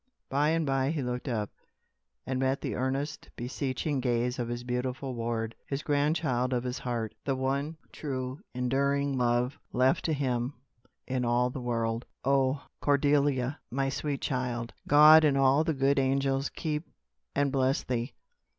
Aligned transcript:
By 0.29 0.49
and 0.49 0.65
by 0.65 0.89
he 0.89 1.03
looked 1.03 1.27
up, 1.27 1.51
and 2.25 2.39
met 2.39 2.61
the 2.61 2.73
earnest, 2.73 3.29
beseeching 3.35 3.99
gaze 3.99 4.39
of 4.39 4.47
his 4.47 4.63
beautiful 4.63 5.13
ward 5.13 5.53
his 5.67 5.83
grandchild 5.83 6.53
of 6.53 6.63
his 6.63 6.79
heart 6.79 7.13
the 7.23 7.35
one 7.35 7.77
true, 7.91 8.41
enduring 8.55 9.15
love 9.15 9.59
left 9.71 10.03
to 10.05 10.13
him 10.13 10.55
in 11.07 11.23
all 11.23 11.51
the 11.51 11.61
world. 11.61 12.05
"Oh, 12.25 12.65
Cordelia, 12.79 13.59
my 13.69 13.89
sweet 13.89 14.21
child! 14.21 14.73
God 14.87 15.23
and 15.23 15.37
all 15.37 15.63
the 15.63 15.71
good 15.75 15.99
angels 15.99 16.49
keep 16.49 16.83
and 17.35 17.51
bless 17.51 17.83
thee!" 17.83 18.13